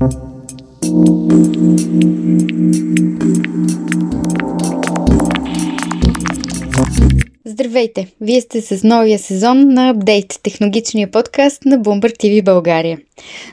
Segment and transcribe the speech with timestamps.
[0.00, 0.29] Thank you.
[7.80, 8.12] Здравейте!
[8.20, 12.98] Вие сте с новия сезон на Update, технологичния подкаст на Bloomberg TV България.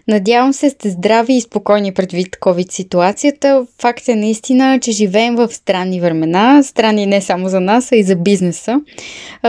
[0.08, 3.66] Надявам се сте здрави и спокойни предвид COVID ситуацията.
[3.82, 8.04] Факт е наистина, че живеем в странни времена, странни не само за нас, а и
[8.04, 8.82] за бизнеса.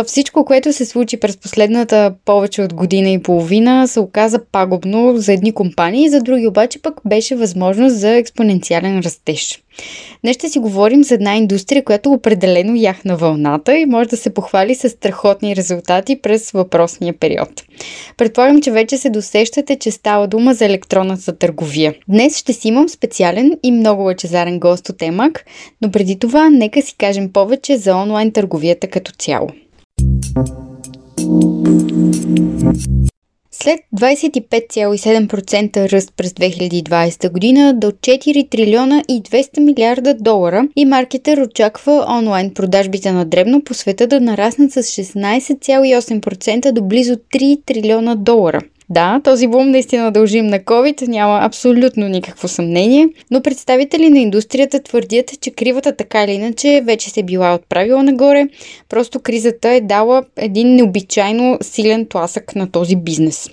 [0.06, 5.32] Всичко, което се случи през последната повече от година и половина, се оказа пагубно за
[5.32, 9.62] едни компании, за други обаче пък беше възможност за експоненциален растеж.
[10.24, 14.34] Днес ще си говорим за една индустрия, която определено яхна вълната и може да се
[14.34, 17.48] похвали с страхотни резултати през въпросния период.
[18.16, 21.94] Предполагам, че вече се досещате, че става дума за електронната търговия.
[22.08, 25.44] Днес ще си имам специален и много лъчезарен гост от Емак,
[25.82, 29.48] но преди това нека си кажем повече за онлайн търговията като цяло.
[33.62, 41.38] След 25,7% ръст през 2020 година до 4 трилиона и 200 милиарда долара и маркетър
[41.38, 48.14] очаква онлайн продажбите на дребно по света да нараснат с 16,8% до близо 3 трилиона
[48.14, 48.60] долара.
[48.90, 54.82] Да, този бум наистина дължим на COVID, няма абсолютно никакво съмнение, но представители на индустрията
[54.82, 58.48] твърдят, че кривата така или иначе вече се била отправила нагоре,
[58.88, 63.50] просто кризата е дала един необичайно силен тласък на този бизнес.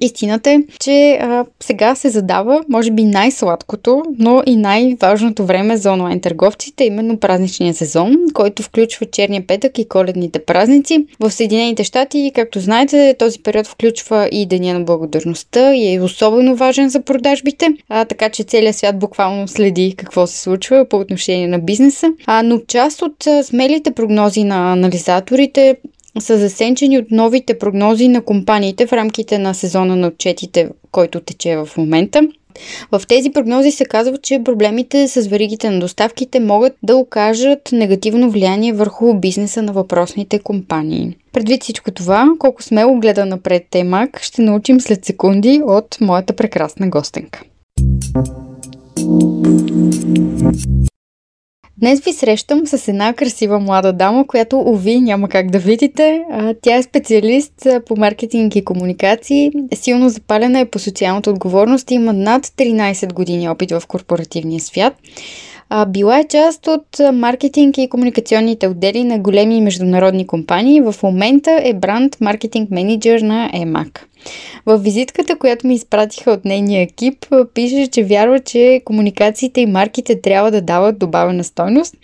[0.00, 5.92] Истината е, че а, сега се задава, може би, най-сладкото, но и най-важното време за
[5.92, 11.06] онлайн търговците, именно празничния сезон, който включва черния петък и коледните празници.
[11.20, 16.56] В Съединените щати, както знаете, този период включва и Деня на благодарността и е особено
[16.56, 21.48] важен за продажбите, а, така че целият свят буквално следи какво се случва по отношение
[21.48, 22.06] на бизнеса.
[22.26, 25.76] А, но част от смелите прогнози на анализаторите
[26.20, 31.56] са засенчени от новите прогнози на компаниите в рамките на сезона на отчетите, който тече
[31.56, 32.22] в момента.
[32.92, 38.30] В тези прогнози се казва, че проблемите с веригите на доставките могат да окажат негативно
[38.30, 41.16] влияние върху бизнеса на въпросните компании.
[41.32, 46.88] Предвид всичко това, колко смело гледа напред Темак, ще научим след секунди от моята прекрасна
[46.88, 47.42] гостенка.
[51.82, 56.22] Днес ви срещам с една красива млада дама, която, уви, няма как да видите.
[56.62, 62.12] Тя е специалист по маркетинг и комуникации, силно запалена е по социалната отговорност и има
[62.12, 64.94] над 13 години опит в корпоративния свят.
[65.88, 70.80] Била е част от маркетинг и комуникационните отдели на големи международни компании.
[70.80, 73.98] В момента е бранд маркетинг менеджер на EMAC.
[74.66, 80.20] В визитката, която ми изпратиха от нейния екип, пише, че вярва, че комуникациите и марките
[80.20, 81.94] трябва да дават добавена стойност.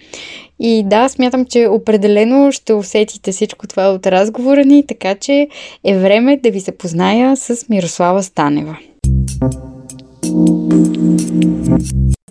[0.61, 5.49] И да, смятам, че определено ще усетите всичко това от разговора ни, така че
[5.85, 8.77] е време да ви запозная с Мирослава Станева.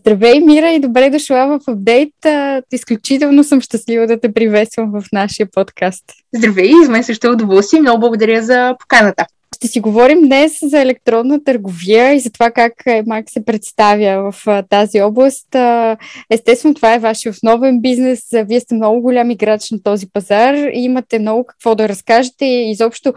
[0.08, 2.14] Здравей, Мира, и добре дошла в апдейт.
[2.72, 6.04] Изключително съм щастлива да те приветствам в нашия подкаст.
[6.36, 7.82] Здравей, из мен също е удоволствие.
[7.82, 9.26] Много благодаря за поканата.
[9.58, 12.74] Ще си говорим днес за електронна търговия и за това как
[13.06, 15.48] Мак се представя в тази област.
[16.32, 18.20] Естествено, това е вашия основен бизнес.
[18.34, 22.72] Вие сте много голям играч на този пазар и имате много какво да разкажете и
[22.72, 23.14] изобщо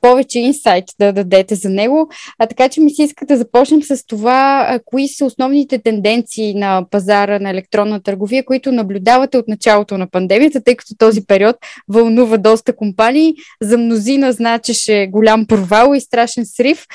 [0.00, 2.08] повече инсайт да дадете за него.
[2.38, 6.84] А, така че ми се иска да започнем с това, кои са основните тенденции на
[6.90, 11.56] пазара на електронна търговия, които наблюдавате от началото на пандемията, тъй като този период
[11.88, 13.34] вълнува доста компании.
[13.62, 16.86] За мнозина значеше голям провал провал и страшен срив,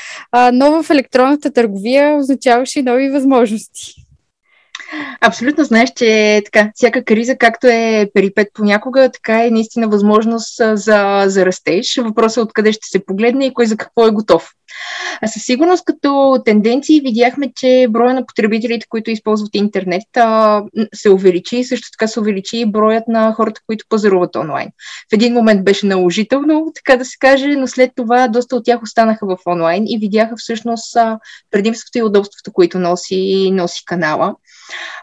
[0.53, 3.93] но в електронната търговия означаваше и нови възможности.
[5.21, 11.23] Абсолютно знаеш, че така, всяка криза, както е перипет понякога, така е наистина възможност за,
[11.27, 11.99] за растеж.
[12.03, 14.51] Въпросът е откъде ще се погледне и кой за какво е готов.
[15.21, 20.03] А със сигурност като тенденции видяхме, че броя на потребителите, които използват интернет,
[20.93, 24.69] се увеличи и също така се увеличи и броят на хората, които пазаруват онлайн.
[25.11, 28.83] В един момент беше наложително, така да се каже, но след това доста от тях
[28.83, 30.97] останаха в онлайн и видяха всъщност
[31.51, 34.35] предимството и удобството, които носи, носи канала.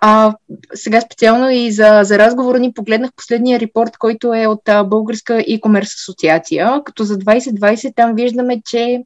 [0.01, 0.35] А,
[0.75, 5.95] сега специално и за, за разговора ни погледнах последния репорт, който е от Българска e-commerce
[6.03, 9.03] асоциация, като за 2020 там виждаме, че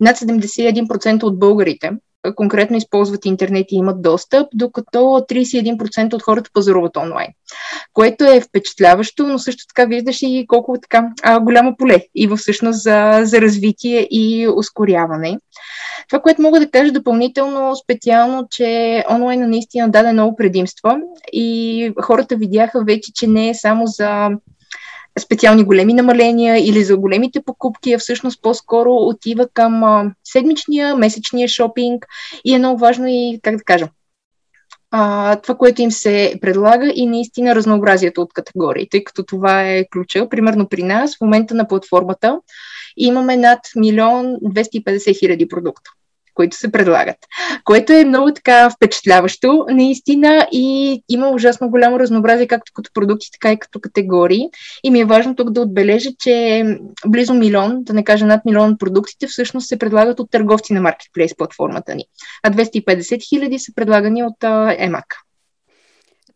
[0.00, 1.90] над 71% от българите
[2.36, 7.28] конкретно използват интернет и имат достъп, докато 31% от хората пазаруват онлайн.
[7.92, 12.82] Което е впечатляващо, но също така виждаш и колко така а, голямо поле и всъщност
[12.82, 15.38] за, за развитие и ускоряване.
[16.08, 21.00] Това, което мога да кажа допълнително, специално, че онлайн наистина даде много предимства
[21.32, 24.30] и хората видяха вече, че не е само за
[25.18, 31.48] специални големи намаления или за големите покупки, а всъщност по-скоро отива към а, седмичния, месечния
[31.48, 32.06] шопинг
[32.44, 33.88] и е много важно и, как да кажа,
[34.90, 39.84] а, това, което им се предлага и наистина разнообразието от категории, тъй като това е
[39.92, 40.28] ключа.
[40.28, 42.40] Примерно при нас в момента на платформата
[42.96, 45.90] имаме над милион 250 хиляди продукта
[46.40, 47.16] които се предлагат,
[47.64, 53.52] което е много така впечатляващо, наистина, и има ужасно голямо разнообразие, както като продукти, така
[53.52, 54.48] и като категории.
[54.84, 56.64] И ми е важно тук да отбележа, че
[57.06, 61.36] близо милион, да не кажа над милион продуктите, всъщност се предлагат от търговци на Marketplace
[61.36, 62.04] платформата ни,
[62.42, 65.04] а 250 хиляди са предлагани от EMAC.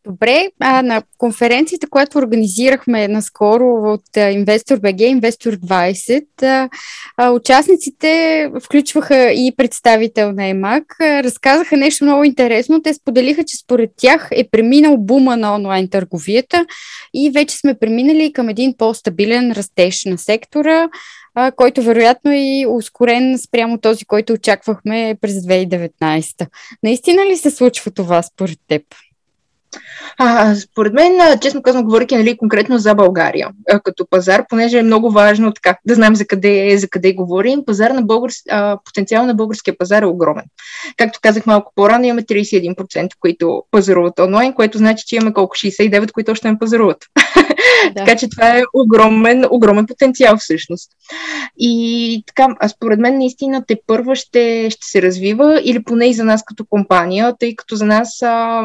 [0.07, 6.69] Добре, а на конференцията, която организирахме наскоро от Investor BG, Investor 20,
[7.17, 12.83] а, участниците включваха и представител на ЕМАК, разказаха нещо много интересно.
[12.83, 16.67] Те споделиха, че според тях е преминал бума на онлайн търговията
[17.15, 20.89] и вече сме преминали към един по-стабилен растеж на сектора,
[21.35, 26.47] а, който вероятно е ускорен спрямо този, който очаквахме през 2019.
[26.83, 28.83] Наистина ли се случва това според теб?
[30.19, 34.83] А, според мен, честно казвам, говоряки нали, конкретно за България а, като пазар, понеже е
[34.83, 39.27] много важно така, да знаем за къде, за къде говорим, пазар на българс, а, потенциал
[39.27, 40.45] на българския пазар е огромен.
[40.97, 46.13] Както казах малко по-рано, имаме 31%, които пазаруват онлайн, което значи, че имаме колко 69,
[46.13, 46.99] които още не пазаруват.
[47.85, 47.95] Да.
[47.95, 50.91] така че това е огромен, огромен потенциал всъщност.
[51.59, 56.15] И така, а според мен наистина те първа ще, ще се развива или поне и
[56.15, 58.63] за нас като компания, тъй като за нас а,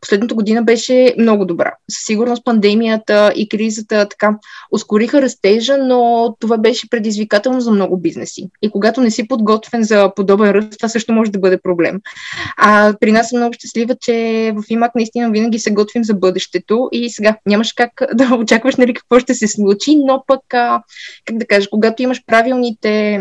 [0.00, 1.72] последната година беше много добра.
[1.90, 4.30] Със сигурност пандемията и кризата така
[4.72, 8.48] ускориха растежа, но това беше предизвикателно за много бизнеси.
[8.62, 12.00] И когато не си подготвен за подобен ръст, това също може да бъде проблем.
[12.56, 16.88] А при нас съм много щастлива, че в ИМАК наистина винаги се готвим за бъдещето
[16.92, 20.82] и сега нямаш как да очакваш нали, какво ще се случи, но пък, а,
[21.24, 23.20] как да кажа, когато имаш правилните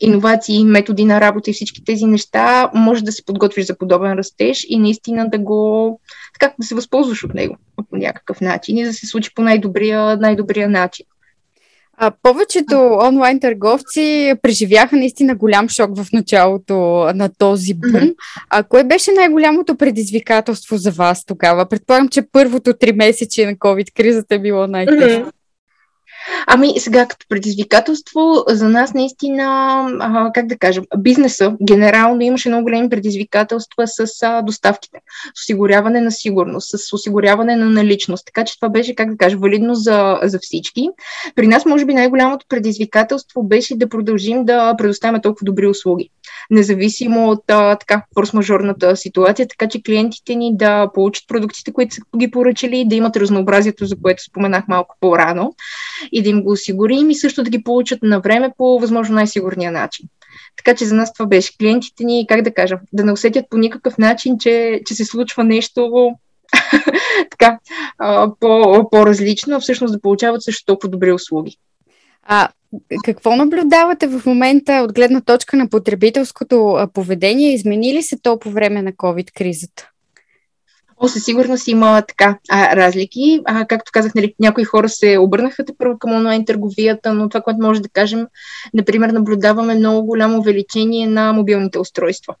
[0.00, 4.66] иновации, методи на работа и всички тези неща, може да се подготвиш за подобен растеж
[4.68, 6.00] и наистина да го,
[6.40, 7.56] така, да се възползваш от него
[7.90, 11.06] по някакъв начин и да се случи по най-добрия, най-добрия начин.
[12.00, 16.74] А, повечето онлайн търговци преживяха наистина голям шок в началото
[17.14, 17.92] на този бум.
[17.92, 18.14] Mm-hmm.
[18.50, 21.68] А кое беше най-голямото предизвикателство за вас тогава?
[21.68, 25.26] Предполагам, че първото три месече на COVID-кризата е било най-тежко.
[25.26, 25.32] Mm-hmm.
[26.46, 29.44] Ами сега като предизвикателство за нас наистина,
[30.00, 34.98] а, как да кажем, бизнеса генерално имаше много големи предизвикателства с а, доставките,
[35.34, 38.26] с осигуряване на сигурност, с осигуряване на наличност.
[38.26, 40.88] Така че това беше, как да кажа, валидно за, за всички.
[41.34, 46.10] При нас, може би, най-голямото предизвикателство беше да продължим да предоставяме толкова добри услуги,
[46.50, 52.00] независимо от а, така форс-мажорната ситуация, така че клиентите ни да получат продуктите, които са
[52.16, 55.54] ги поръчали, да имат разнообразието, за което споменах малко по-рано
[56.12, 59.72] и да им го осигурим и също да ги получат на време по възможно най-сигурния
[59.72, 60.06] начин.
[60.56, 61.58] Така че за нас това беше.
[61.58, 65.44] Клиентите ни, как да кажа, да не усетят по никакъв начин, че, че се случва
[65.44, 66.10] нещо
[67.30, 67.58] така,
[68.40, 71.56] по, по-различно, всъщност да получават също толкова добри услуги.
[72.22, 72.48] А
[73.04, 77.54] какво наблюдавате в момента от гледна точка на потребителското поведение?
[77.54, 79.88] Измени ли се то по време на COVID-кризата?
[81.00, 83.40] О, със сигурност има така разлики.
[83.44, 87.62] А, както казах, нали, някои хора се обърнаха първо към онлайн търговията, но това, което
[87.62, 88.26] може да кажем,
[88.74, 92.34] например, наблюдаваме много голямо увеличение на мобилните устройства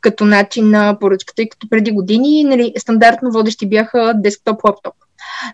[0.00, 4.92] като начин на поръчката, тъй като преди години нали, стандартно водещи бяха десктоп-лаптоп.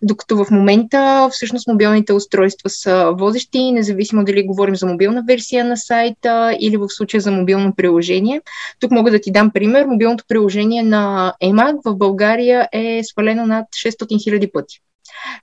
[0.02, 5.76] Докато в момента всъщност мобилните устройства са водещи, независимо дали говорим за мобилна версия на
[5.76, 8.40] сайта или в случая за мобилно приложение.
[8.80, 9.86] Тук мога да ти дам пример.
[9.86, 14.80] Мобилното приложение на EMAG в България е свалено над 600 000 пъти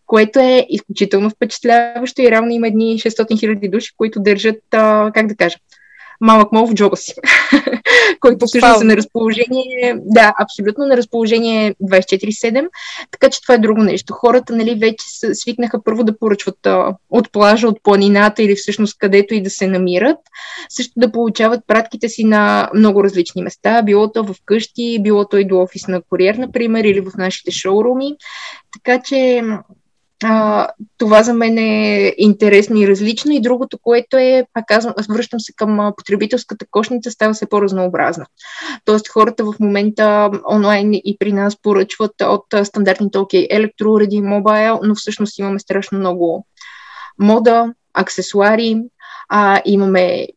[0.06, 4.60] което е изключително впечатляващо и равно има едни 600 хиляди души, които държат,
[5.14, 5.58] как да кажа,
[6.22, 7.14] малък мол в джоба си,
[8.20, 12.68] който всъщност е на разположение, да, абсолютно на разположение 24-7,
[13.12, 14.14] така че това е друго нещо.
[14.14, 19.34] Хората, нали, вече свикнаха първо да поръчват а, от плажа, от планината или всъщност където
[19.34, 20.18] и да се намират,
[20.70, 25.38] също да получават пратките си на много различни места, било то в къщи, било то
[25.38, 28.16] и до офис на куриер, например, или в нашите шоуруми.
[28.74, 29.42] Така че
[30.24, 33.32] а, това за мен е интересно и различно.
[33.32, 38.26] И другото, което е, пак казвам, аз връщам се към потребителската кошница, става се по-разнообразна.
[38.86, 44.96] Тоест хората в момента онлайн и при нас поръчват от стандартните окей, електроуреди, мобайл, но
[44.96, 46.46] всъщност имаме страшно много
[47.20, 48.82] мода, аксесуари,
[49.30, 50.28] а, имаме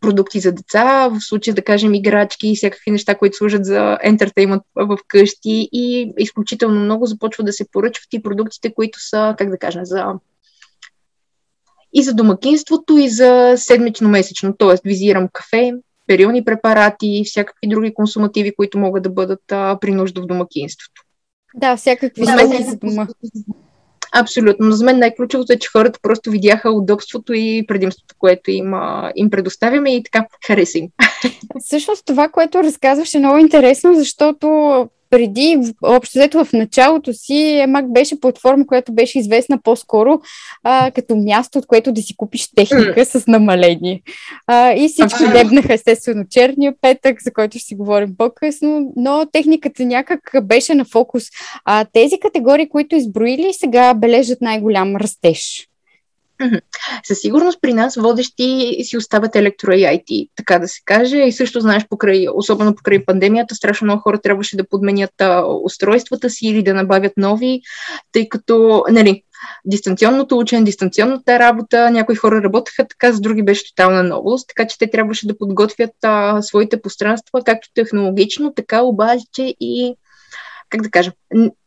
[0.00, 4.62] продукти за деца, в случая да кажем играчки и всякакви неща, които служат за ентертеймент
[4.74, 9.58] в къщи и изключително много започва да се поръчват и продуктите, които са, как да
[9.58, 10.06] кажем, за
[11.92, 14.56] и за домакинството, и за седмично-месечно.
[14.58, 14.88] Т.е.
[14.88, 15.72] визирам кафе,
[16.06, 21.02] перилни препарати и всякакви други консумативи, които могат да бъдат а, при нужда в домакинството.
[21.54, 23.06] Да, всякакви стоки за дома.
[24.12, 24.72] Абсолютно.
[24.72, 28.72] За мен най-ключовото е, че хората просто видяха удобството и предимството, което им,
[29.16, 30.88] им предоставяме и така хареса им.
[31.64, 37.92] Всъщност това, което разказваш е много интересно, защото преди, общо взето в началото си, Mac
[37.92, 40.20] беше платформа, която беше известна по-скоро
[40.62, 43.18] а, като място, от което да си купиш техника mm.
[43.18, 44.02] с намаление.
[44.46, 49.84] А, и всички дебнаха естествено черния петък, за който ще си говорим по-късно, но техниката
[49.84, 51.24] някак беше на фокус.
[51.64, 55.68] А тези категории, които изброили, сега бележат най-голям растеж.
[57.04, 61.18] Със сигурност при нас водещи си остават електро и IT, така да се каже.
[61.18, 66.30] И също знаеш, покрай, особено покрай пандемията, страшно много хора трябваше да подменят а, устройствата
[66.30, 67.60] си или да набавят нови,
[68.12, 69.22] тъй като, нали,
[69.64, 74.78] дистанционното учене, дистанционната работа, някои хора работеха така, с други беше тотална новост, така че
[74.78, 79.94] те трябваше да подготвят а, своите пространства, както технологично, така обаче и
[80.68, 81.12] как да кажа,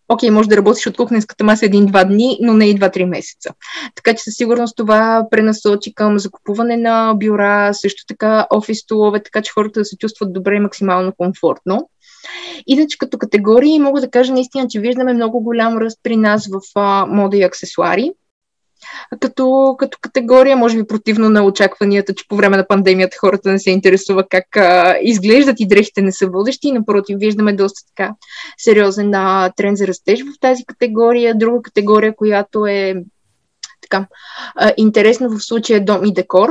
[0.10, 3.50] окей, може да работиш от кухненската маса един-два дни, но не и два-три месеца.
[3.96, 9.42] Така че със сигурност това пренасочи към закупуване на бюра, също така офис столове, така
[9.42, 11.90] че хората да се чувстват добре и максимално комфортно.
[12.68, 16.60] Иначе като категории мога да кажа наистина, че виждаме много голям ръст при нас в
[16.76, 18.12] а, мода и аксесуари
[19.20, 23.60] като, като категория, може би противно на очакванията, че по време на пандемията хората не
[23.60, 26.72] се интересува как а, изглеждат и дрехите не са водещи.
[26.72, 28.14] Напротив, виждаме доста така
[28.58, 31.38] сериозен а, тренд за растеж в тази категория.
[31.38, 32.96] Друга категория, която е
[33.82, 34.08] така,
[34.56, 36.50] а, интересна в случая е дом и декор.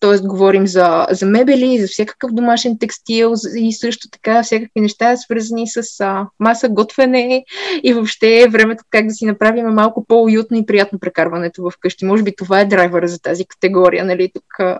[0.00, 5.68] Тоест, говорим за, за мебели, за всякакъв домашен текстил и също така всякакви неща, свързани
[5.68, 7.44] с а, маса, готвене
[7.82, 12.04] и въобще времето как да си направим малко по-уютно и приятно прекарването в къщи.
[12.04, 14.78] Може би това е драйвера за тази категория, нали, тук а,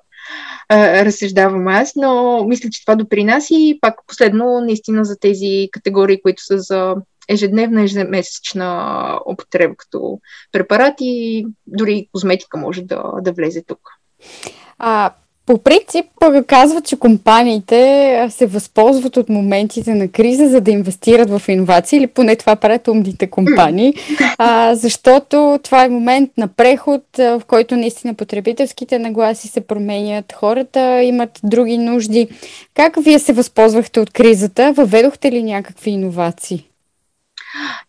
[1.04, 6.44] разсъждавам аз, но мисля, че това допринася и пак последно наистина за тези категории, които
[6.44, 6.94] са за
[7.28, 10.20] ежедневна, ежемесечна употреба като
[10.52, 13.80] препарати, дори козметика може да, да влезе тук.
[14.78, 15.10] А,
[15.46, 16.06] по принцип,
[16.46, 22.06] казват, че компаниите се възползват от моментите на криза, за да инвестират в иновации, или
[22.06, 23.94] поне това правят умните компании,
[24.38, 31.02] а, защото това е момент на преход, в който наистина потребителските нагласи се променят, хората
[31.02, 32.28] имат други нужди.
[32.74, 34.72] Как вие се възползвахте от кризата?
[34.72, 36.71] Въведохте ли някакви иновации?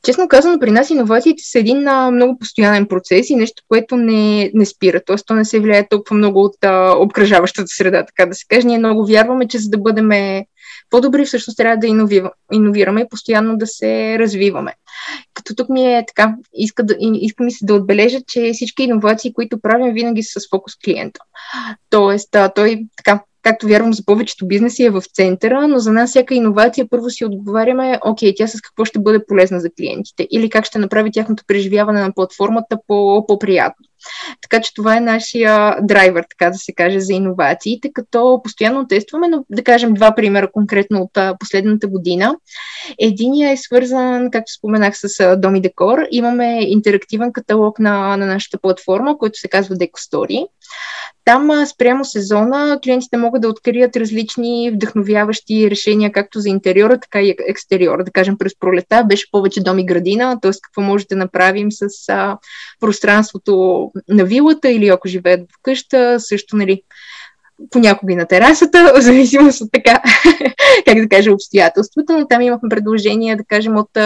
[0.03, 4.51] Честно казано, при нас иновациите са един а, много постоянен процес и нещо, което не,
[4.53, 5.01] не спира.
[5.05, 8.67] Тоест, то не се влияе толкова много от а, обкръжаващата среда, така да се каже.
[8.67, 10.09] Ние много вярваме, че за да бъдем
[10.89, 14.73] по-добри, всъщност трябва да иновира, иновираме и постоянно да се развиваме.
[15.33, 19.33] Като тук ми е така, иска, да, иска ми се да отбележа, че всички иновации,
[19.33, 21.19] които правим, винаги са с фокус клиента.
[21.89, 26.09] Тоест, а, той така както вярвам за повечето бизнеси, е в центъра, но за нас
[26.09, 30.49] всяка иновация първо си отговаряме, окей, тя с какво ще бъде полезна за клиентите или
[30.49, 33.85] как ще направи тяхното преживяване на платформата по- по-приятно.
[34.41, 39.27] Така че това е нашия драйвер, така да се каже, за иновациите, като постоянно тестваме,
[39.27, 42.35] но да кажем два примера конкретно от последната година.
[42.99, 45.99] Единия е свързан, както споменах, с Доми Декор.
[46.11, 50.47] Имаме интерактивен каталог на, на нашата платформа, който се казва Deco
[51.25, 57.35] Там спрямо сезона клиентите могат да открият различни вдъхновяващи решения, както за интериора, така и
[57.47, 58.03] екстериора.
[58.03, 60.51] Да кажем, през пролета беше повече дом и градина, т.е.
[60.63, 62.37] какво може да направим с а,
[62.79, 66.81] пространството на вилата или ако живеят в къща, също, нали,
[67.69, 70.01] понякога и на терасата, в зависимост от така,
[70.85, 73.97] как да кажа, обстоятелствата, но там имахме предложения, да кажем, от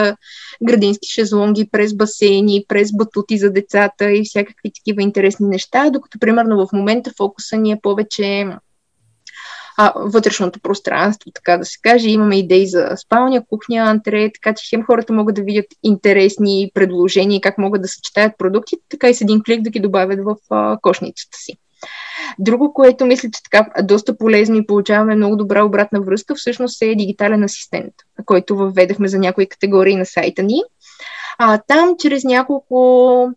[0.64, 6.68] градински шезлонги, през басейни, през батути за децата и всякакви такива интересни неща, докато, примерно,
[6.68, 8.46] в момента фокуса ни е повече
[9.78, 12.10] а, вътрешното пространство, така да се каже.
[12.10, 17.42] Имаме идеи за спалня, кухня, антре, така че хем хората могат да видят интересни предложения,
[17.42, 20.78] как могат да съчетаят продуктите, така и с един клик да ги добавят в а,
[20.82, 21.54] кошницата си.
[22.40, 26.96] Друго, което мисля, че така доста полезно и получаваме много добра обратна връзка, всъщност е
[26.96, 27.94] дигитален асистент,
[28.26, 30.62] който въведахме за някои категории на сайта ни.
[31.38, 33.30] А, там чрез няколко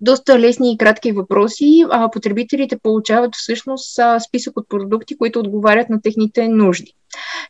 [0.00, 6.02] доста лесни и кратки въпроси, а потребителите получават всъщност списък от продукти, които отговарят на
[6.02, 6.94] техните нужди.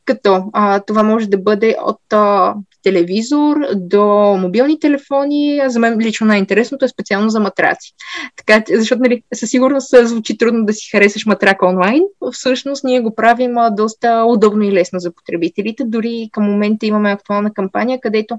[0.04, 4.06] Като а, това може да бъде от а, телевизор до
[4.38, 5.60] мобилни телефони.
[5.66, 7.92] За мен лично най-интересното е специално за матраци.
[8.36, 12.02] Така, защото нали, със сигурност звучи трудно да си харесаш матрак онлайн.
[12.32, 15.84] Всъщност ние го правим а, доста удобно и лесно за потребителите.
[15.86, 18.36] Дори към момента имаме актуална кампания, където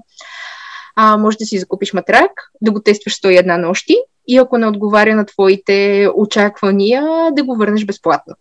[0.96, 2.30] а, може да си закупиш матрак,
[2.60, 3.96] да го тестваш 101 нощи
[4.28, 8.34] и ако не отговаря на твоите очаквания, да го върнеш безплатно.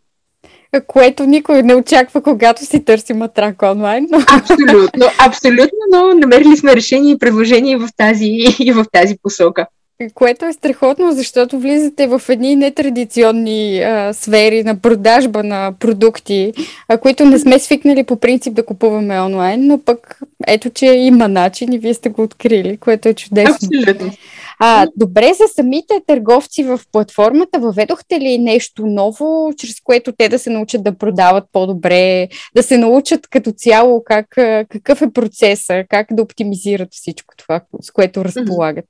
[0.87, 4.07] Което никой не очаква, когато си търси матрак онлайн.
[4.11, 4.17] Но...
[4.17, 8.25] Абсолютно, абсолютно, но намерили сме решение и предложение в тази,
[8.59, 9.67] и в тази посока.
[10.13, 16.53] Което е страхотно, защото влизате в едни нетрадиционни а, сфери на продажба на продукти,
[16.87, 21.27] а, които не сме свикнали по принцип да купуваме онлайн, но пък ето, че има
[21.27, 23.55] начин и вие сте го открили, което е чудесно.
[23.55, 24.11] Абсолютно.
[24.59, 30.39] А, добре, за самите търговци в платформата, въведохте ли нещо ново, чрез което те да
[30.39, 34.27] се научат да продават по-добре, да се научат като цяло как,
[34.69, 38.85] какъв е процеса, как да оптимизират всичко това, с което разполагат?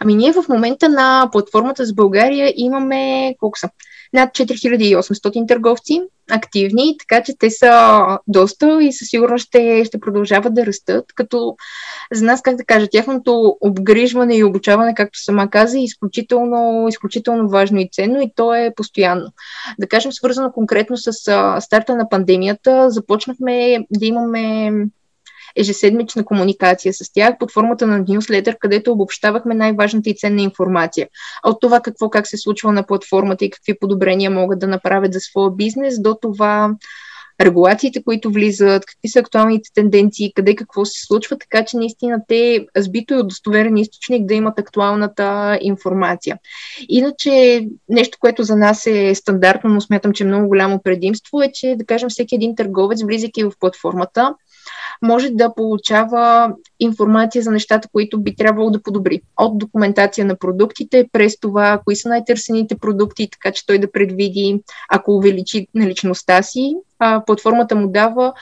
[0.00, 3.68] Ами ние в момента на платформата с България имаме колко са?
[4.12, 10.54] Над 4800 търговци активни, така че те са доста и със сигурност ще, ще продължават
[10.54, 11.56] да растат, като
[12.12, 17.48] за нас, как да кажа, тяхното обгрижване и обучаване, както сама каза, е изключително, изключително
[17.48, 19.32] важно и ценно и то е постоянно.
[19.78, 21.12] Да кажем, свързано конкретно с
[21.60, 24.72] старта на пандемията, започнахме да имаме
[25.56, 31.08] ежеседмична комуникация с тях под формата на нюслетър, където обобщавахме най-важната и ценна информация.
[31.44, 35.20] От това какво как се случва на платформата и какви подобрения могат да направят за
[35.20, 36.70] своя бизнес, до това
[37.40, 42.66] регулациите, които влизат, какви са актуалните тенденции, къде какво се случва, така че наистина те
[42.76, 46.38] сбито и удостоверен източник да имат актуалната информация.
[46.88, 51.52] Иначе нещо, което за нас е стандартно, но смятам, че е много голямо предимство е,
[51.52, 54.34] че да кажем всеки един търговец, влизайки в платформата,
[55.02, 59.20] може да получава информация за нещата, които би трябвало да подобри.
[59.36, 64.62] От документация на продуктите, през това, кои са най-търсените продукти, така че той да предвиди,
[64.90, 68.32] ако увеличи наличността си, а, платформата му дава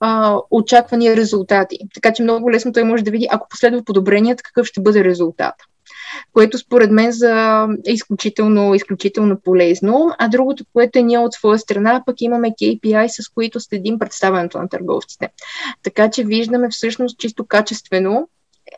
[0.00, 1.78] а, очаквани резултати.
[1.94, 5.54] Така че много лесно той може да види, ако последва подобреният, какъв ще бъде резултат
[6.32, 10.10] което според мен за е изключително, изключително полезно.
[10.18, 14.58] А другото, което е ние от своя страна, пък имаме KPI, с които следим представянето
[14.58, 15.28] на търговците.
[15.82, 18.28] Така че виждаме всъщност чисто качествено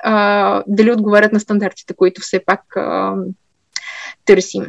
[0.02, 3.14] а, дали отговарят на стандартите, които все пак а,
[4.24, 4.66] търсим.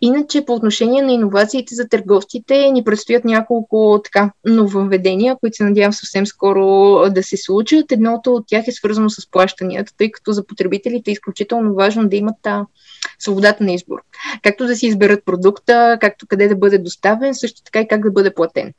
[0.00, 5.92] Иначе по отношение на иновациите за търговците ни предстоят няколко така нововведения, които се надявам
[5.92, 6.64] съвсем скоро
[7.10, 7.92] да се случат.
[7.92, 12.16] Едното от тях е свързано с плащанията, тъй като за потребителите е изключително важно да
[12.16, 12.66] имат та
[13.18, 13.98] свободата на избор.
[14.42, 18.10] Както да си изберат продукта, както къде да бъде доставен, също така и как да
[18.10, 18.72] бъде платен.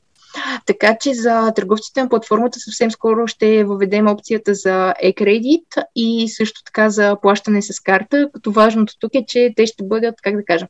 [0.65, 6.63] Така че за търговците на платформата съвсем скоро ще въведем опцията за e-кредит и също
[6.63, 10.45] така за плащане с карта, като важното тук е, че те ще бъдат, как да
[10.45, 10.67] кажа,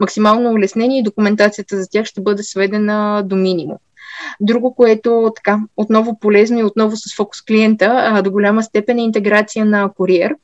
[0.00, 3.76] максимално улеснени и документацията за тях ще бъде сведена до минимум.
[4.40, 9.02] Друго, което така, отново полезно и отново с фокус клиента, а, до голяма степен е
[9.02, 10.34] интеграция на куриер,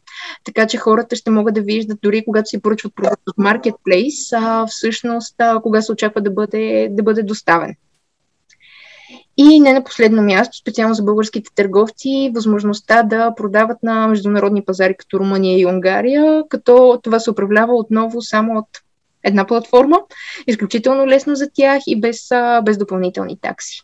[0.44, 4.66] така че хората ще могат да виждат дори когато си поръчват продукт от Marketplace, а,
[4.66, 7.76] всъщност а, кога се очаква да бъде, да бъде доставен.
[9.40, 14.94] И не на последно място, специално за българските търговци, възможността да продават на международни пазари
[14.96, 18.68] като Румъния и Унгария, като това се управлява отново само от
[19.24, 20.01] една платформа,
[20.46, 22.29] изключително лесно за тях и без,
[22.64, 23.81] без допълнителни такси.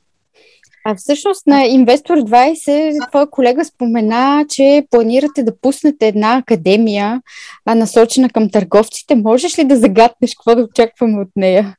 [0.87, 7.23] А всъщност на Investor 20 твоя колега спомена, че планирате да пуснете една академия,
[7.67, 9.15] насочена към търговците.
[9.15, 11.77] Можеш ли да загаднеш какво да очакваме от нея?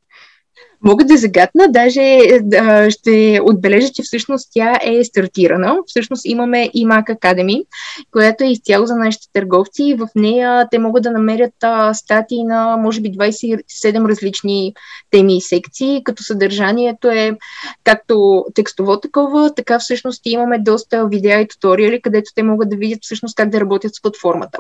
[0.83, 5.77] Мога да загадна, даже да, ще отбележа, че всъщност тя е стартирана.
[5.87, 7.65] Всъщност имаме и Mac Academy,
[8.11, 9.95] която е изцяло за нашите търговци.
[9.99, 14.73] В нея те могат да намерят а, статии на, може би, 27 различни
[15.11, 17.37] теми и секции, като съдържанието е
[17.83, 22.99] както текстово такова, така всъщност имаме доста видеа и туториали, където те могат да видят
[23.01, 24.59] всъщност как да работят с платформата,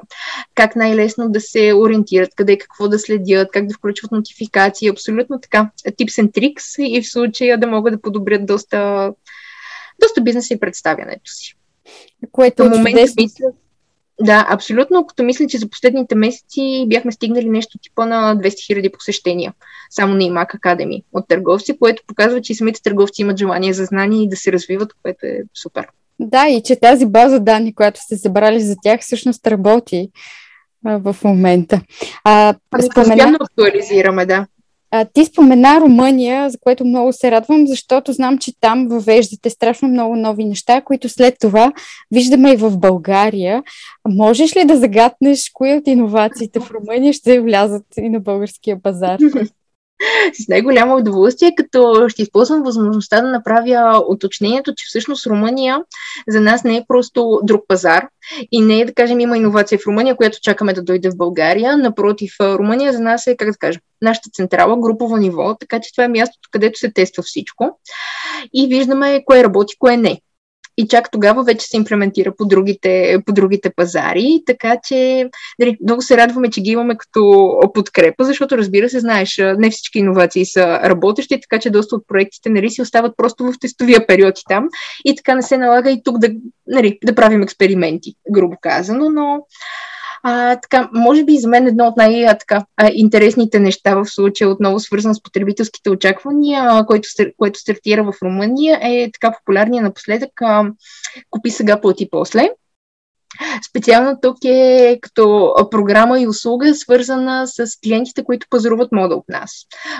[0.55, 5.69] как най-лесно да се ориентират, къде какво да следят, как да включват нотификации, абсолютно така.
[6.05, 9.11] Тип and tricks и в случая да могат да подобрят доста,
[10.01, 11.55] доста бизнес и представянето си.
[12.31, 13.45] Което е момента мисля,
[14.21, 15.07] да, абсолютно.
[15.07, 19.53] Като мисля, че за последните месеци бяхме стигнали нещо типа на 200 000 посещения
[19.89, 23.85] само на IMAC Academy от търговци, което показва, че и самите търговци имат желание за
[23.85, 25.87] знания и да се развиват, което е супер.
[26.19, 30.09] Да, и че тази база данни, която сте събрали за тях, всъщност работи
[30.85, 31.81] а, в момента.
[32.23, 33.37] А, ами, спомена...
[33.41, 34.47] актуализираме, да.
[34.97, 39.87] А, ти спомена Румъния, за което много се радвам, защото знам, че там въвеждате страшно
[39.87, 41.73] много нови неща, които след това
[42.11, 43.63] виждаме и в България.
[44.07, 49.19] Можеш ли да загаднеш кои от иновациите в Румъния ще влязат и на българския пазар?
[50.33, 55.81] с най-голямо удоволствие, като ще използвам възможността да направя уточнението, че всъщност Румъния
[56.27, 58.07] за нас не е просто друг пазар
[58.51, 61.77] и не е, да кажем, има иновация в Румъния, която чакаме да дойде в България.
[61.77, 66.03] Напротив, Румъния за нас е, как да кажа, нашата централа, групово ниво, така че това
[66.03, 67.79] е мястото, където се тества всичко
[68.53, 70.21] и виждаме кое работи, кое не
[70.77, 74.41] и чак тогава вече се имплементира по другите, по другите пазари.
[74.45, 79.41] Така че дали, много се радваме, че ги имаме като подкрепа, защото разбира се, знаеш,
[79.57, 83.53] не всички иновации са работещи, така че доста от проектите нали, си остават просто в
[83.61, 84.67] тестовия период и там.
[85.05, 86.29] И така не се налага и тук да,
[86.67, 89.39] нали, да правим експерименти, грубо казано, но
[90.27, 95.23] а, така, може би за мен едно от най-интересните неща в случая, отново свързано с
[95.23, 97.07] потребителските очаквания, което,
[97.37, 100.63] което стартира в Румъния, е така популярния напоследък а,
[101.29, 102.49] Купи сега, плати после.
[103.69, 109.51] Специално тук е като програма и услуга, свързана с клиентите, които пазаруват мода от нас.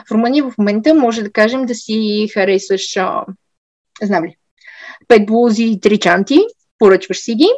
[0.08, 3.26] В Румъния в момента може да кажем да си харесаш, а,
[4.02, 4.36] знам ли,
[5.08, 6.40] пет блузи и три чанти,
[6.80, 7.50] поръчваш си ги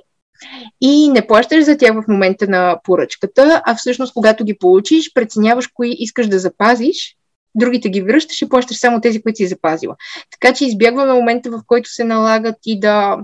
[0.82, 5.68] и не плащаш за тях в момента на поръчката, а всъщност, когато ги получиш, преценяваш
[5.68, 7.16] кои искаш да запазиш,
[7.56, 9.96] другите ги връщаш и плащаш само тези, които си запазила.
[10.32, 13.18] Така че избягваме момента, в който се налагат и да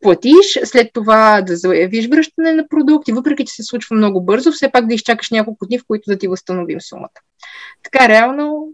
[0.00, 4.72] платиш, след това да заявиш връщане на продукти, въпреки че се случва много бързо, все
[4.72, 7.20] пак да изчакаш няколко дни, в които да ти възстановим сумата.
[7.82, 8.72] Така реално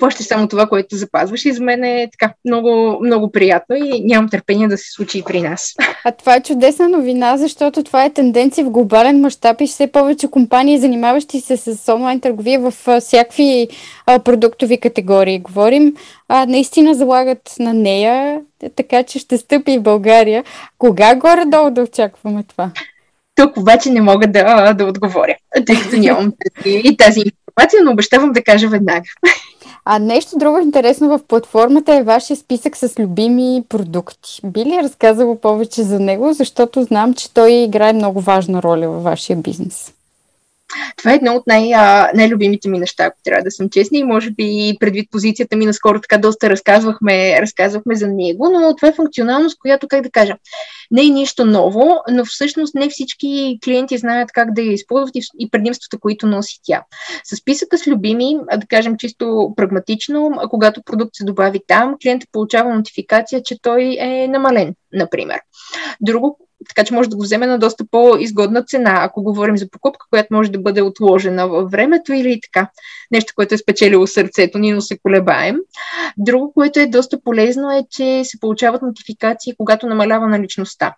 [0.00, 4.28] плащаш само това, което запазваш и за мен е така много, много приятно и нямам
[4.28, 5.74] търпение да се случи и при нас.
[6.04, 10.30] А това е чудесна новина, защото това е тенденция в глобален мащаб и все повече
[10.30, 13.68] компании, занимаващи се с онлайн търговия в всякакви
[14.06, 15.38] продуктови категории.
[15.38, 15.94] Говорим,
[16.28, 18.40] а, наистина залагат на нея,
[18.76, 20.44] така че ще стъпи в България.
[20.78, 22.70] Кога горе-долу да очакваме това?
[23.34, 25.36] Тук обаче не мога да, да отговоря,
[25.66, 26.32] тъй като нямам
[26.64, 29.06] и тази информация, но обещавам да кажа веднага.
[29.84, 34.40] А нещо друго интересно в платформата е вашия списък с любими продукти.
[34.44, 39.02] Би ли разказало повече за него, защото знам, че той играе много важна роля във
[39.02, 39.92] вашия бизнес?
[40.96, 41.70] Това е едно от най-
[42.14, 46.00] най-любимите ми неща, ако трябва да съм честна и може би предвид позицията ми наскоро
[46.00, 50.36] така доста разказвахме, разказвахме за него, но това е функционалност, която, как да кажа,
[50.90, 55.50] не е нищо ново, но всъщност не всички клиенти знаят как да я използват и
[55.50, 56.82] предимствата, които носи тя.
[57.24, 62.74] С списъка с любими, да кажем чисто прагматично, когато продукт се добави там, клиентът получава
[62.74, 65.40] нотификация, че той е намален, например.
[66.00, 70.06] Друго, така че може да го вземе на доста по-изгодна цена, ако говорим за покупка,
[70.10, 72.70] която може да бъде отложена във времето или така.
[73.10, 75.56] Нещо, което е спечелило сърцето ни, но се колебаем.
[76.18, 80.94] Друго, което е доста полезно е, че се получават нотификации, когато намалява наличността.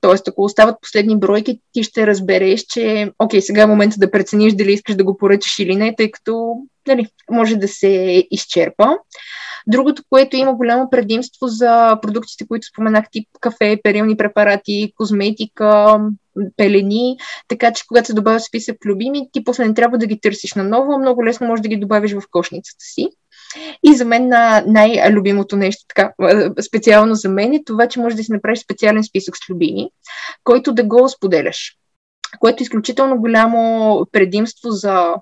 [0.00, 4.52] Тоест, ако остават последни бройки, ти ще разбереш, че окей, сега е момента да прецениш
[4.52, 6.54] дали искаш да го поръчаш или не, тъй като
[6.86, 8.96] нали, може да се изчерпа.
[9.66, 16.00] Другото, което има голямо предимство за продуктите, които споменах, тип кафе, перилни препарати, козметика,
[16.56, 17.16] пелени,
[17.48, 20.98] така че когато се добавя списък любими, ти после не трябва да ги търсиш наново,
[20.98, 23.08] много лесно можеш да ги добавиш в кошницата си.
[23.82, 24.28] И за мен
[24.66, 26.12] най-любимото нещо, така,
[26.68, 29.90] специално за мен е това, че можеш да си направиш специален списък с любими,
[30.44, 31.80] който да го споделяш
[32.38, 35.14] което е изключително голямо предимство за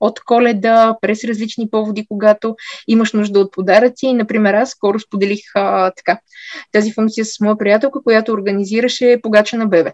[0.00, 2.56] от коледа, през различни поводи, когато
[2.88, 4.12] имаш нужда от подаръци.
[4.12, 6.18] Например, аз скоро споделих а, така,
[6.72, 9.92] тази функция с моя приятелка, която организираше погача на бебе.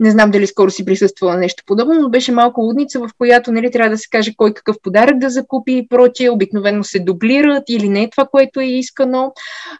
[0.00, 3.70] Не знам дали скоро си присъствала нещо подобно, но беше малко лудница, в която нали,
[3.70, 6.30] трябва да се каже кой какъв подарък да закупи и прочие.
[6.30, 9.32] Обикновено се дублират или не е това, което е искано.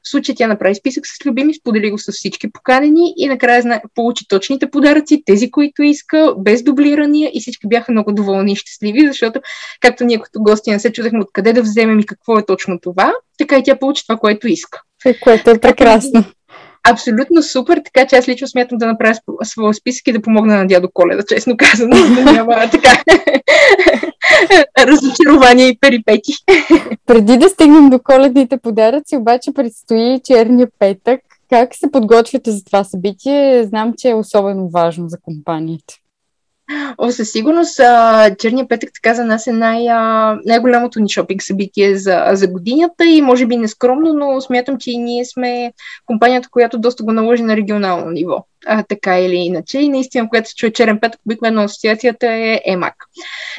[0.05, 4.29] В случай тя направи списък с любими, сподели го с всички поканени и накрая получи
[4.29, 9.41] точните подаръци, тези, които иска, без дублирания и всички бяха много доволни и щастливи, защото
[9.81, 13.15] както ние като гости не се чудехме откъде да вземем и какво е точно това,
[13.39, 14.83] така и тя получи това, което иска.
[15.05, 16.25] Е, което е прекрасно
[16.91, 20.67] абсолютно супер, така че аз лично смятам да направя своя списък и да помогна на
[20.67, 23.03] дядо Коледа, честно казано, да няма така
[24.79, 26.33] разочарования и перипети.
[27.07, 31.21] Преди да стигнем до коледните подаръци, обаче предстои черния петък.
[31.51, 33.65] Как се подготвяте за това събитие?
[33.65, 35.95] Знам, че е особено важно за компанията.
[36.99, 37.77] О, със сигурност,
[38.39, 39.87] Черния петък така за нас е най-
[40.45, 44.99] най-голямото ни шопинг събитие за, за годината и може би нескромно, но смятам, че и
[44.99, 45.73] ние сме
[46.07, 49.79] компанията, която доста го наложи на регионално ниво а, така или иначе.
[49.79, 52.95] И наистина, когато се чуе черен петък, обикновено асоциацията е ЕМАК.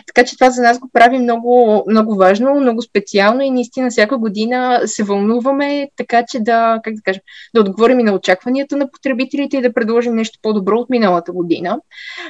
[0.08, 4.18] Така че това за нас го прави много, много важно, много специално и наистина всяка
[4.18, 7.22] година се вълнуваме, така че да, как да кажем,
[7.56, 11.80] да отговорим и на очакванията на потребителите и да предложим нещо по-добро от миналата година.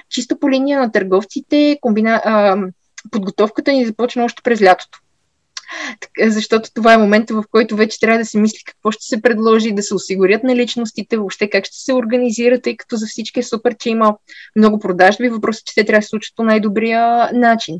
[0.09, 2.21] Чисто по линия на търговците, комбина...
[3.11, 4.99] подготовката ни започна още през лятото
[6.27, 9.71] защото това е момента, в който вече трябва да се мисли какво ще се предложи,
[9.71, 13.43] да се осигурят на личностите, въобще как ще се организира, тъй като за всички е
[13.43, 14.15] супер, че има
[14.55, 15.29] много продажби.
[15.29, 17.79] Въпросът е, че те трябва да се случат по най-добрия начин.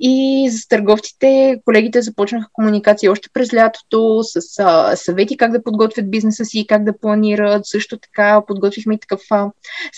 [0.00, 6.10] И за търговците, колегите започнаха комуникация още през лятото с а, съвети как да подготвят
[6.10, 7.66] бизнеса си, как да планират.
[7.66, 9.50] Също така подготвихме и такъв а,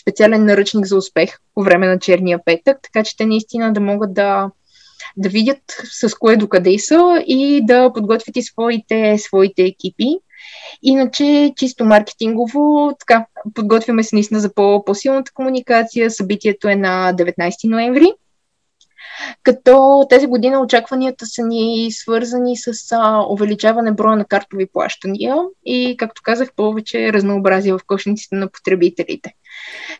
[0.02, 4.14] специален наръчник за успех по време на черния петък, така че те наистина да могат
[4.14, 4.50] да
[5.16, 10.08] да видят с кое докъде са и да подготвят и своите, своите екипи.
[10.82, 16.10] Иначе, чисто маркетингово, така, подготвяме се наистина за по- по-силната комуникация.
[16.10, 18.12] Събитието е на 19 ноември.
[19.42, 25.96] Като тези година очакванията са ни свързани с а, увеличаване броя на картови плащания и,
[25.98, 29.34] както казах, повече разнообразие в кошниците на потребителите.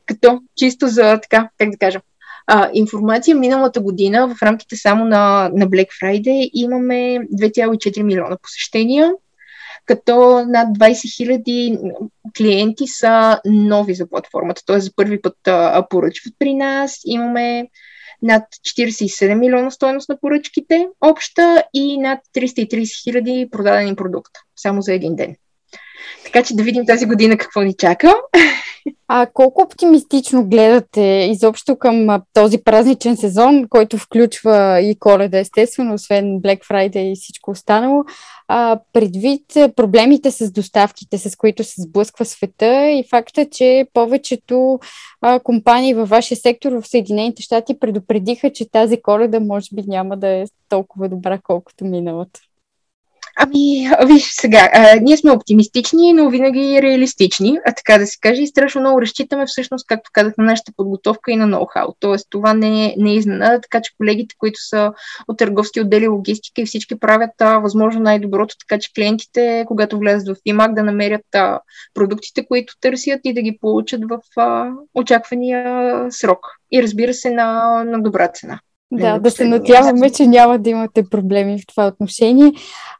[0.07, 2.01] Като чисто за така, как да кажа,
[2.47, 9.13] а, информация миналата година в рамките само на, на Black Friday имаме 2,4 милиона посещения,
[9.87, 11.79] като над 20 хиляди
[12.37, 14.81] клиенти са нови за платформата, т.е.
[14.81, 17.01] за първи път а, поръчват при нас.
[17.05, 17.69] Имаме
[18.23, 18.43] над
[18.79, 25.17] 47 милиона стоеност на поръчките обща и над 330 хиляди продадени продукта само за един
[25.17, 25.37] ден.
[26.25, 28.15] Така че да видим тази година какво ни чака.
[29.09, 36.25] А колко оптимистично гледате изобщо към този празничен сезон, който включва и коледа, естествено, освен
[36.25, 38.05] Black Friday и всичко останало,
[38.49, 39.43] а, предвид
[39.77, 44.79] проблемите с доставките, с които се сблъсква света и факта, че повечето
[45.21, 50.17] а, компании във вашия сектор в Съединените щати предупредиха, че тази коледа може би няма
[50.17, 52.41] да е толкова добра, колкото миналата?
[53.37, 58.43] Ами, виж сега, а, ние сме оптимистични, но винаги реалистични, а така да се каже,
[58.43, 61.95] и страшно много разчитаме всъщност, както казах, на нашата подготовка и на ноу-хау.
[62.01, 64.93] Тоест, това не е, не е изненада, така че колегите, които са
[65.29, 70.37] от търговски отдели, логистика и всички правят а, възможно най-доброто, така че клиентите, когато влязат
[70.37, 71.61] в ИМАК, да намерят а,
[71.95, 76.47] продуктите, които търсят и да ги получат в а, очаквания срок.
[76.73, 78.61] И разбира се, на, на добра цена.
[78.93, 82.53] Да, да се надяваме, че няма да имате проблеми в това отношение.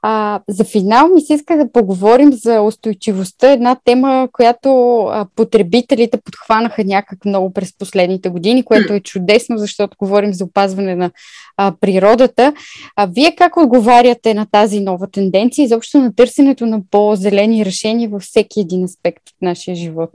[0.03, 3.53] А, за финал ми се иска да поговорим за устойчивостта.
[3.53, 9.97] Една тема, която а, потребителите подхванаха някак много през последните години, което е чудесно, защото
[9.99, 11.11] говорим за опазване на
[11.57, 12.53] а, природата.
[12.97, 18.23] А вие как отговаряте на тази нова тенденция, изобщо на търсенето на по-зелени решения във
[18.23, 20.11] всеки един аспект от нашия живот?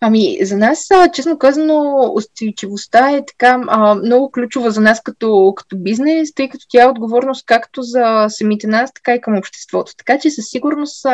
[0.00, 3.58] Ами, за нас, честно казано, устойчивостта е така
[3.94, 8.66] много ключова за нас като, като бизнес, тъй като тя е отговорност както за самите
[8.66, 9.92] нас, така и към обществото.
[9.96, 11.06] Така че със сигурност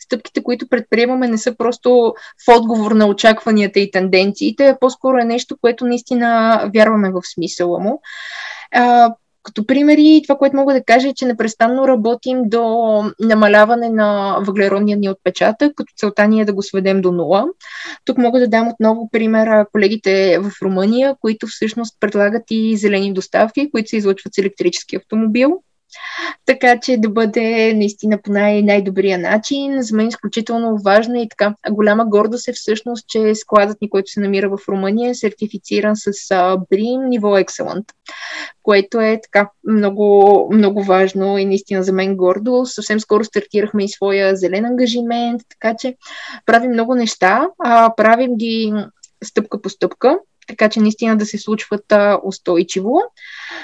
[0.00, 2.14] стъпките, които предприемаме, не са просто
[2.46, 7.78] в отговор на очакванията и тенденциите, а по-скоро е нещо, което наистина вярваме в смисъла
[7.78, 8.02] му.
[9.42, 14.96] Като примери, това, което мога да кажа е, че непрестанно работим до намаляване на въглеродния
[14.96, 17.46] ни отпечатък, като целта ни е да го сведем до нула.
[18.04, 23.70] Тук мога да дам отново примера колегите в Румъния, които всъщност предлагат и зелени доставки,
[23.70, 25.62] които се излъчват с електрически автомобил
[26.46, 29.82] така че да бъде наистина по най- най-добрия начин.
[29.82, 34.20] За мен изключително важно и така голяма гордост е всъщност, че складът ни, който се
[34.20, 37.84] намира в Румъния, е сертифициран с BRIM ниво Excellent,
[38.62, 42.66] което е така много, много важно и наистина за мен гордо.
[42.66, 45.96] Съвсем скоро стартирахме и своя зелен ангажимент, така че
[46.46, 48.72] правим много неща, а правим ги
[49.24, 50.18] стъпка по стъпка
[50.50, 53.02] така че наистина да се случват а, устойчиво.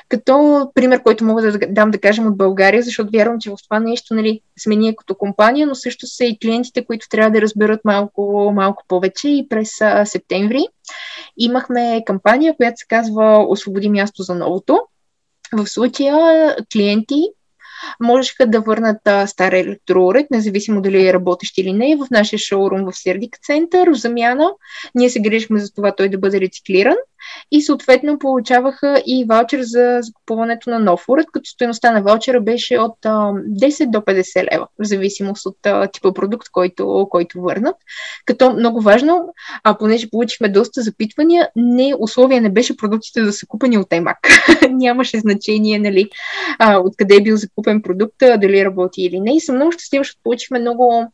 [0.08, 3.80] Като пример, който мога да дам да кажем от България, защото вярвам, че в това
[3.80, 7.80] нещо нали, сме ние като компания, но също са и клиентите, които трябва да разберат
[7.84, 9.28] малко, малко повече.
[9.28, 10.66] И през а, септември
[11.36, 14.80] имахме кампания, която се казва Освободи място за новото.
[15.52, 17.22] В случая клиенти
[18.00, 22.84] можеха да върнат а, стар електроуред, независимо дали е работещ или не, в нашия шоурум
[22.84, 23.88] в Сердик център.
[23.90, 24.50] В замяна
[24.94, 26.96] ние се грижихме за това той да бъде рециклиран
[27.50, 32.78] и съответно получаваха и ваучер за закупуването на нов уред, като стоеността на ваучера беше
[32.78, 37.76] от а, 10 до 50 лева, в зависимост от а, типа продукт, който, който върнат.
[38.24, 43.46] Като много важно, а понеже получихме доста запитвания, не условие не беше продуктите да са
[43.46, 44.16] купени от iMac.
[44.70, 46.08] Нямаше значение, нали,
[46.58, 49.36] а, откъде е бил закупен продукта, дали работи или не.
[49.36, 51.12] И съм много щастлива, защото получихме много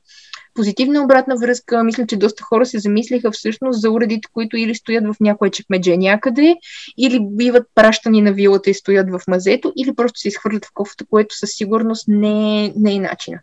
[0.55, 1.85] позитивна обратна връзка.
[1.85, 5.96] Мисля, че доста хора се замислиха всъщност за уредите, които или стоят в някое чекмедже
[5.96, 6.57] някъде,
[6.98, 11.05] или биват пращани на вилата и стоят в мазето, или просто се изхвърлят в кофата,
[11.11, 13.40] което със сигурност не, не е начина.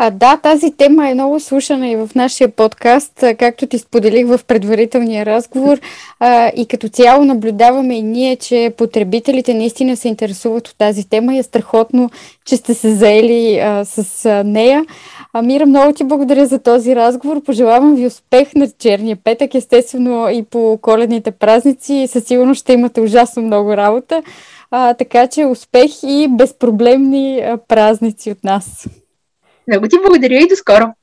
[0.00, 4.40] А, да, тази тема е много слушана и в нашия подкаст, както ти споделих в
[4.46, 5.78] предварителния разговор.
[6.20, 11.34] А, и като цяло наблюдаваме и ние, че потребителите наистина се интересуват от тази тема
[11.34, 12.10] и е страхотно,
[12.44, 14.84] че сте се заели а, с а, нея.
[15.32, 17.42] Амира, много ти благодаря за този разговор.
[17.42, 22.06] Пожелавам ви успех на черния петък, естествено и по коледните празници.
[22.08, 24.22] Със сигурност ще имате ужасно много работа.
[24.70, 28.88] А, така че успех и безпроблемни а, празници от нас.
[29.68, 30.94] Много ти благодаря и до скоро!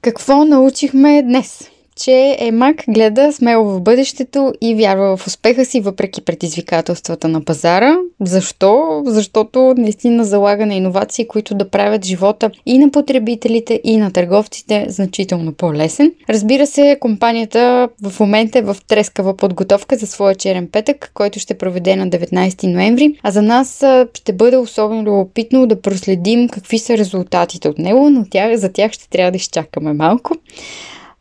[0.00, 1.70] Какво научихме днес?
[1.96, 7.96] Че Емак гледа смело в бъдещето и вярва в успеха си въпреки предизвикателствата на пазара.
[8.20, 9.02] Защо?
[9.06, 14.86] Защото наистина залага на иновации, които да правят живота и на потребителите, и на търговците
[14.88, 16.12] значително по-лесен.
[16.28, 21.58] Разбира се, компанията в момента е в трескава подготовка за своя черен петък, който ще
[21.58, 26.98] проведе на 19 ноември, а за нас ще бъде особено любопитно да проследим какви са
[26.98, 30.34] резултатите от него, но тя, за тях ще трябва да изчакаме малко.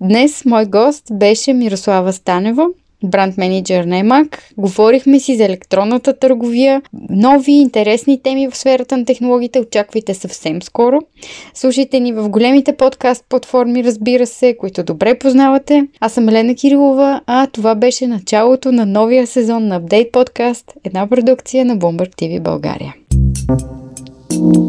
[0.03, 2.67] Днес мой гост беше Мирослава Станева,
[3.03, 4.37] бранд менеджер на EMAC.
[4.57, 9.59] Говорихме си за електронната търговия, нови интересни теми в сферата на технологиите.
[9.59, 10.99] Очаквайте съвсем скоро.
[11.53, 15.87] Слушайте ни в големите подкаст платформи, разбира се, които добре познавате.
[15.99, 21.07] Аз съм Елена Кирилова, а това беше началото на новия сезон на Update подкаст, една
[21.07, 22.93] продукция на Bloomberg TV България.
[24.31, 24.61] thank you